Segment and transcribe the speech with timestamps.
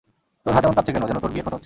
[0.43, 1.59] তোর হাত এমন কাঁপছে কেন, যেন তোর বিয়ের কথা হচ্ছে!